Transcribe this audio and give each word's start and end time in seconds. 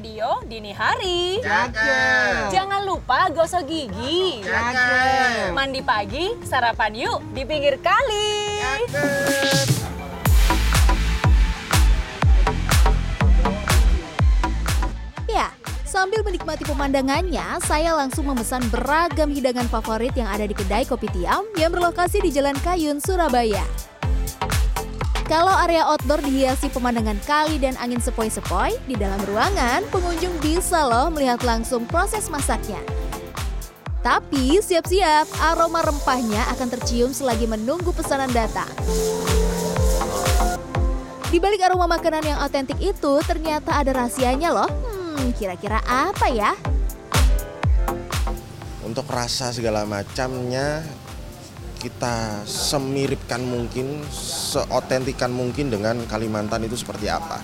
dini 0.00 0.72
hari. 0.72 1.36
Cakep. 1.44 2.48
Jangan 2.48 2.80
lupa 2.88 3.28
gosok 3.28 3.68
gigi. 3.68 4.40
Cakep. 4.40 5.52
Mandi 5.52 5.84
pagi, 5.84 6.32
sarapan 6.48 6.96
yuk 6.96 7.20
di 7.36 7.44
pinggir 7.44 7.76
kali. 7.76 8.56
Cakep. 8.88 9.66
Ya, 15.28 15.52
sambil 15.84 16.24
menikmati 16.24 16.64
pemandangannya, 16.64 17.60
saya 17.60 17.92
langsung 17.92 18.24
memesan 18.32 18.64
beragam 18.72 19.28
hidangan 19.28 19.68
favorit 19.68 20.16
yang 20.16 20.32
ada 20.32 20.48
di 20.48 20.56
kedai 20.56 20.88
kopi 20.88 21.12
tiam 21.12 21.44
yang 21.60 21.68
berlokasi 21.68 22.24
di 22.24 22.32
Jalan 22.32 22.56
Kayun, 22.64 22.96
Surabaya. 22.96 23.91
Kalau 25.32 25.48
area 25.64 25.88
outdoor 25.88 26.20
dihiasi 26.20 26.68
pemandangan 26.68 27.16
kali 27.24 27.56
dan 27.56 27.72
angin 27.80 27.96
sepoi-sepoi, 28.04 28.76
di 28.84 29.00
dalam 29.00 29.16
ruangan 29.24 29.80
pengunjung 29.88 30.36
bisa 30.44 30.84
loh 30.84 31.08
melihat 31.08 31.40
langsung 31.40 31.88
proses 31.88 32.28
masaknya. 32.28 32.76
Tapi 34.04 34.60
siap-siap, 34.60 35.24
aroma 35.40 35.80
rempahnya 35.80 36.44
akan 36.52 36.68
tercium 36.76 37.16
selagi 37.16 37.48
menunggu 37.48 37.96
pesanan 37.96 38.28
datang. 38.36 38.68
Di 41.32 41.40
balik 41.40 41.64
aroma 41.64 41.88
makanan 41.88 42.28
yang 42.28 42.38
otentik 42.44 42.76
itu, 42.84 43.24
ternyata 43.24 43.80
ada 43.80 43.88
rahasianya 43.88 44.52
loh. 44.52 44.68
Hmm, 44.68 45.32
kira-kira 45.32 45.80
apa 45.88 46.28
ya? 46.28 46.52
untuk 48.82 49.08
rasa 49.08 49.48
segala 49.48 49.88
macamnya 49.88 50.84
kita 51.82 52.46
semiripkan 52.46 53.42
mungkin, 53.42 54.06
seotentikan 54.14 55.34
mungkin 55.34 55.66
dengan 55.66 55.98
Kalimantan 56.06 56.62
itu 56.62 56.78
seperti 56.78 57.10
apa. 57.10 57.42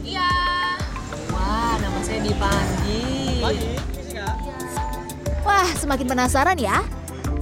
Iya. 0.00 0.32
Wah, 1.36 1.76
nama 1.84 2.00
saya 2.00 2.20
dipanggil. 2.24 3.44
Wah, 5.44 5.68
semakin 5.76 6.06
penasaran 6.08 6.56
ya? 6.56 6.80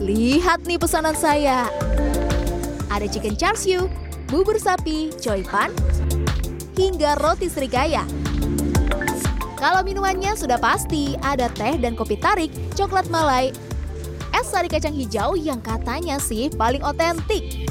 Lihat 0.03 0.67
nih 0.67 0.83
pesanan 0.83 1.15
saya. 1.15 1.71
Ada 2.91 3.07
chicken 3.07 3.39
char 3.39 3.55
siu, 3.55 3.87
bubur 4.31 4.55
sapi, 4.63 5.11
choy 5.19 5.43
pan, 5.43 5.75
hingga 6.79 7.19
roti 7.19 7.51
serikaya. 7.51 8.07
Kalau 9.59 9.83
minumannya 9.83 10.39
sudah 10.39 10.55
pasti 10.57 11.19
ada 11.19 11.51
teh 11.51 11.75
dan 11.83 11.99
kopi 11.99 12.15
tarik, 12.15 12.55
coklat 12.79 13.11
malai, 13.11 13.51
es 14.31 14.47
sari 14.47 14.71
kacang 14.71 14.95
hijau 14.95 15.35
yang 15.35 15.59
katanya 15.59 16.23
sih 16.23 16.47
paling 16.55 16.79
otentik. 16.87 17.67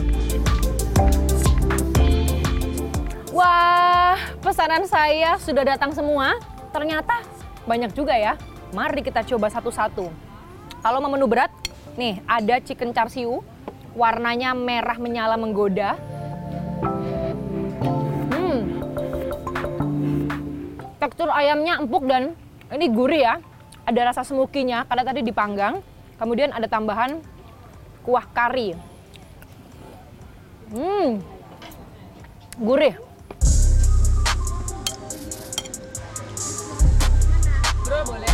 Wah, 3.31 4.19
pesanan 4.43 4.83
saya 4.83 5.39
sudah 5.39 5.63
datang 5.63 5.95
semua. 5.95 6.35
Ternyata 6.75 7.23
banyak 7.63 7.95
juga 7.95 8.19
ya. 8.19 8.35
Mari 8.75 8.99
kita 8.99 9.23
coba 9.23 9.47
satu-satu. 9.47 10.11
Kalau 10.83 10.99
mau 10.99 11.07
menu 11.07 11.23
berat, 11.23 11.55
nih 11.95 12.19
ada 12.27 12.59
chicken 12.59 12.91
char 12.91 13.07
siu. 13.07 13.39
Warnanya 13.95 14.51
merah 14.51 14.99
menyala 14.99 15.39
menggoda. 15.39 15.95
Tekstur 20.99 21.31
ayamnya 21.31 21.79
empuk 21.79 22.03
dan 22.11 22.35
ini 22.75 22.91
gurih 22.91 23.23
ya. 23.23 23.35
Ada 23.87 24.11
rasa 24.11 24.27
smoky-nya 24.27 24.83
karena 24.83 25.07
tadi 25.07 25.23
dipanggang. 25.23 25.79
Kemudian 26.19 26.51
ada 26.51 26.67
tambahan 26.67 27.23
kuah 28.03 28.27
kari. 28.35 28.75
Hmm. 30.75 31.23
Gurih. 32.59 32.99
Bro, 37.87 37.99
boleh? 38.03 38.33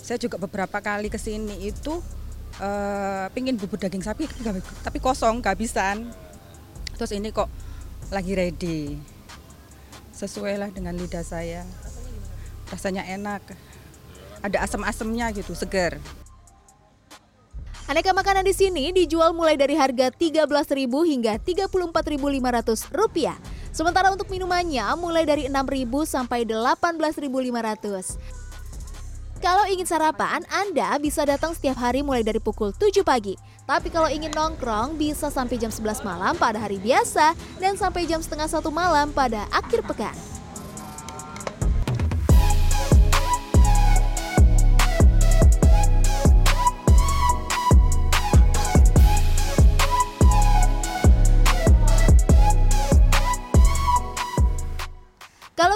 Saya 0.00 0.16
juga 0.16 0.40
beberapa 0.40 0.80
kali 0.80 1.12
ke 1.12 1.20
sini 1.20 1.68
itu 1.68 2.00
eh, 2.64 3.28
pingin 3.36 3.60
bubur 3.60 3.76
daging 3.76 4.00
sapi 4.00 4.24
tapi 4.80 4.98
kosong 5.04 5.44
kehabisan. 5.44 6.08
Terus 6.96 7.12
ini 7.12 7.28
kok 7.28 7.52
lagi 8.12 8.36
ready. 8.36 9.00
Sesuai 10.12 10.60
lah 10.60 10.68
dengan 10.68 10.92
lidah 11.00 11.24
saya. 11.24 11.64
Rasanya 12.68 13.08
enak. 13.08 13.40
Ada 14.44 14.68
asam-asamnya 14.68 15.32
gitu, 15.32 15.56
segar. 15.56 15.96
Aneka 17.88 18.12
makanan 18.12 18.44
di 18.44 18.52
sini 18.54 18.92
dijual 18.92 19.32
mulai 19.32 19.56
dari 19.56 19.72
harga 19.74 20.12
Rp13.000 20.12 20.86
hingga 20.86 21.40
Rp34.500. 21.40 22.84
Sementara 23.72 24.12
untuk 24.12 24.28
minumannya 24.28 24.84
mulai 25.00 25.24
dari 25.24 25.48
Rp6.000 25.48 25.92
sampai 26.04 26.44
Rp18.500. 26.44 28.41
Kalau 29.42 29.66
ingin 29.66 29.82
sarapan, 29.82 30.46
Anda 30.54 30.94
bisa 31.02 31.26
datang 31.26 31.50
setiap 31.50 31.74
hari 31.82 32.06
mulai 32.06 32.22
dari 32.22 32.38
pukul 32.38 32.70
7 32.78 33.02
pagi. 33.02 33.34
Tapi 33.66 33.90
kalau 33.90 34.06
ingin 34.06 34.30
nongkrong, 34.30 34.94
bisa 34.94 35.34
sampai 35.34 35.58
jam 35.58 35.66
11 35.66 36.06
malam 36.06 36.38
pada 36.38 36.62
hari 36.62 36.78
biasa 36.78 37.34
dan 37.58 37.74
sampai 37.74 38.06
jam 38.06 38.22
setengah 38.22 38.46
satu 38.46 38.70
malam 38.70 39.10
pada 39.10 39.50
akhir 39.50 39.82
pekan. 39.82 40.31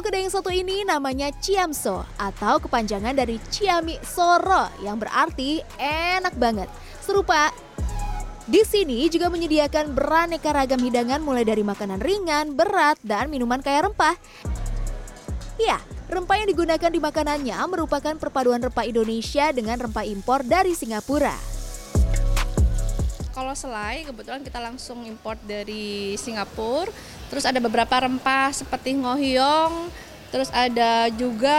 Kedai 0.07 0.23
yang 0.23 0.31
satu 0.31 0.55
ini 0.55 0.87
namanya 0.87 1.35
Ciamso 1.35 2.07
atau 2.15 2.63
kepanjangan 2.63 3.11
dari 3.11 3.43
Ciami 3.51 3.99
Soro 4.07 4.71
yang 4.79 5.03
berarti 5.03 5.59
enak 5.83 6.39
banget. 6.39 6.71
Serupa 7.03 7.51
di 8.47 8.63
sini 8.63 9.11
juga 9.11 9.27
menyediakan 9.27 9.99
beraneka 9.99 10.55
ragam 10.55 10.79
hidangan 10.79 11.19
mulai 11.19 11.43
dari 11.43 11.67
makanan 11.67 11.99
ringan, 11.99 12.55
berat, 12.55 13.03
dan 13.03 13.27
minuman 13.27 13.59
kaya 13.59 13.91
rempah. 13.91 14.15
Ya, 15.59 15.83
rempah 16.07 16.39
yang 16.39 16.55
digunakan 16.55 16.87
di 16.87 17.03
makanannya 17.03 17.59
merupakan 17.67 18.15
perpaduan 18.15 18.63
rempah 18.63 18.87
Indonesia 18.87 19.51
dengan 19.51 19.75
rempah 19.91 20.07
impor 20.07 20.47
dari 20.47 20.79
Singapura. 20.79 21.35
Kalau 23.35 23.59
selai 23.59 24.07
kebetulan 24.07 24.47
kita 24.47 24.63
langsung 24.63 25.03
import 25.03 25.43
dari 25.43 26.15
Singapura. 26.15 26.89
Terus 27.27 27.45
ada 27.47 27.59
beberapa 27.59 27.95
rempah 27.99 28.55
seperti 28.55 28.95
ngohyong. 28.99 29.91
Terus 30.31 30.51
ada 30.51 31.07
juga 31.15 31.59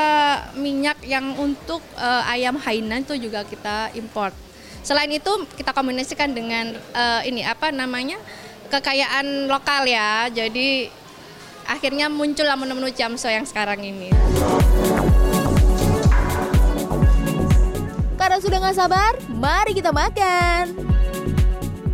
minyak 0.60 1.00
yang 1.08 1.36
untuk 1.40 1.80
eh, 1.96 2.24
ayam 2.32 2.60
Hainan 2.60 3.08
itu 3.08 3.16
juga 3.18 3.48
kita 3.48 3.96
import. 3.96 4.36
Selain 4.84 5.12
itu 5.12 5.32
kita 5.56 5.72
kombinasikan 5.76 6.32
dengan 6.32 6.76
eh, 6.76 7.22
ini 7.28 7.44
apa 7.44 7.72
namanya 7.72 8.20
kekayaan 8.68 9.48
lokal 9.48 9.88
ya. 9.88 10.28
Jadi 10.32 10.92
akhirnya 11.68 12.08
muncullah 12.08 12.56
menu-menu 12.56 12.92
jamso 12.92 13.28
yang 13.28 13.44
sekarang 13.44 13.84
ini. 13.84 14.12
Karena 18.20 18.44
sudah 18.44 18.60
nggak 18.60 18.76
sabar, 18.76 19.14
mari 19.32 19.72
kita 19.72 19.92
makan. 19.96 20.76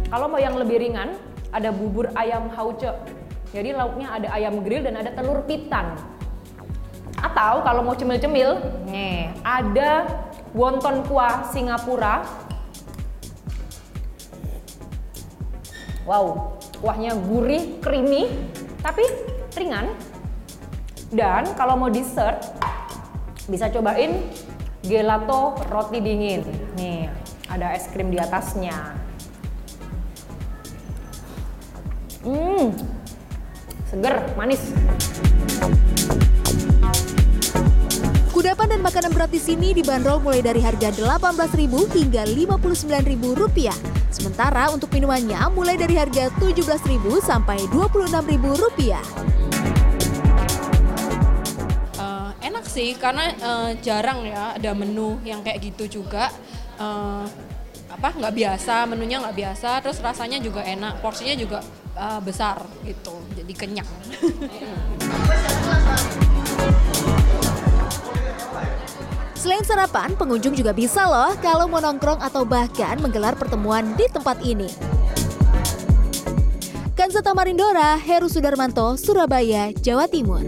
Kalau 0.10 0.30
mau 0.30 0.42
yang 0.42 0.58
lebih 0.58 0.82
ringan, 0.82 1.14
ada 1.54 1.70
bubur 1.70 2.10
ayam 2.18 2.50
hauce. 2.54 2.90
Jadi 3.54 3.70
lauknya 3.70 4.10
ada 4.10 4.28
ayam 4.34 4.66
grill 4.66 4.82
dan 4.82 4.98
ada 4.98 5.14
telur 5.14 5.46
pitan. 5.46 5.94
Atau 7.22 7.62
kalau 7.62 7.86
mau 7.86 7.94
cemil-cemil, 7.94 8.58
nih 8.90 9.30
ada 9.46 10.10
wonton 10.58 11.06
kuah 11.06 11.46
Singapura. 11.54 12.26
Wow, 16.04 16.58
kuahnya 16.82 17.16
gurih, 17.16 17.80
creamy, 17.80 18.28
tapi 18.82 19.06
ringan. 19.56 19.94
Dan 21.14 21.54
kalau 21.54 21.78
mau 21.78 21.94
dessert, 21.94 22.42
bisa 23.46 23.70
cobain 23.70 24.18
gelato 24.82 25.56
roti 25.70 26.02
dingin. 26.02 26.42
Nih, 26.76 27.08
ada 27.48 27.72
es 27.78 27.86
krim 27.94 28.10
di 28.10 28.18
atasnya. 28.20 28.98
Hmm, 32.26 32.74
seger, 33.94 34.26
manis. 34.34 34.74
Kudapan 38.34 38.68
dan 38.74 38.82
makanan 38.82 39.14
berat 39.14 39.30
di 39.30 39.38
sini 39.38 39.78
dibanderol 39.78 40.18
mulai 40.18 40.42
dari 40.42 40.58
harga 40.58 40.90
Rp18.000 40.90 41.74
hingga 41.94 42.26
Rp59.000. 42.26 43.70
Sementara 44.10 44.74
untuk 44.74 44.90
minumannya 44.90 45.38
mulai 45.54 45.78
dari 45.78 45.94
harga 45.94 46.34
Rp17.000 46.34 47.06
sampai 47.22 47.62
Rp26.000. 47.70 48.82
Eh, 52.02 52.62
sih 52.66 52.98
karena 52.98 53.30
eh, 53.30 53.70
jarang 53.86 54.26
ya 54.26 54.58
ada 54.58 54.74
menu 54.74 55.22
yang 55.22 55.46
kayak 55.46 55.62
gitu 55.62 56.02
juga 56.02 56.34
Eh, 56.74 57.26
apa 57.94 58.10
nggak 58.18 58.34
biasa 58.34 58.90
menunya 58.90 59.22
nggak 59.22 59.38
biasa 59.38 59.70
terus 59.86 60.02
rasanya 60.02 60.42
juga 60.42 60.66
enak 60.66 60.98
porsinya 60.98 61.38
juga 61.38 61.62
eh, 61.94 62.20
besar 62.26 62.66
gitu 62.82 63.14
jadi 63.38 63.54
kenyang 63.54 63.90
Selain 69.44 69.60
sarapan, 69.68 70.16
pengunjung 70.16 70.56
juga 70.56 70.72
bisa 70.72 71.04
loh 71.04 71.36
kalau 71.44 71.68
mau 71.68 71.84
nongkrong 71.84 72.16
atau 72.24 72.48
bahkan 72.48 72.96
menggelar 73.04 73.36
pertemuan 73.36 73.92
di 74.00 74.08
tempat 74.08 74.40
ini. 74.40 74.72
Kansata 76.96 77.36
Marindora, 77.36 78.00
Heru 78.00 78.32
Sudarmanto, 78.32 78.96
Surabaya, 78.96 79.76
Jawa 79.84 80.08
Timur. 80.08 80.48